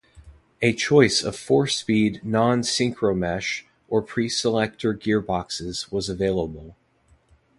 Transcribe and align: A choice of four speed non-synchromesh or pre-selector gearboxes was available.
A 0.63 0.73
choice 0.73 1.21
of 1.23 1.35
four 1.35 1.67
speed 1.67 2.21
non-synchromesh 2.25 3.65
or 3.87 4.01
pre-selector 4.01 4.95
gearboxes 4.95 5.91
was 5.91 6.09
available. 6.09 6.75